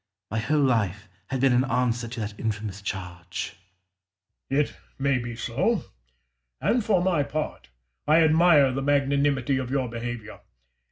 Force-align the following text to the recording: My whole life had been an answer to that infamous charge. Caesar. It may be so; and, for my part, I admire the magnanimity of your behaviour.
My 0.31 0.39
whole 0.39 0.63
life 0.63 1.07
had 1.27 1.41
been 1.41 1.53
an 1.53 1.63
answer 1.65 2.07
to 2.07 2.19
that 2.21 2.33
infamous 2.39 2.81
charge. 2.81 3.55
Caesar. 4.49 4.61
It 4.63 4.77
may 4.97 5.19
be 5.19 5.35
so; 5.35 5.83
and, 6.59 6.83
for 6.83 7.03
my 7.03 7.21
part, 7.21 7.69
I 8.07 8.21
admire 8.23 8.71
the 8.71 8.81
magnanimity 8.81 9.57
of 9.59 9.69
your 9.69 9.87
behaviour. 9.87 10.39